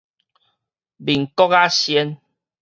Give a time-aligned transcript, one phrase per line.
[0.03, 0.05] 民國
[1.49, 2.17] 仔仙